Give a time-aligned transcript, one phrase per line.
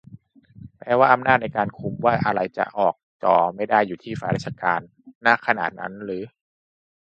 [0.77, 4.79] แปลว่าอำนาจในการคุมว่าอะไรจะออกจอไม่ได้อยู่ที่ฝ่ายรายการ
[5.25, 5.93] ณ ขณะนั้น?